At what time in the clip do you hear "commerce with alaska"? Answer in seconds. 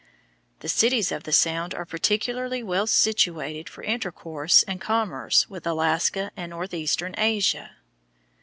4.81-6.31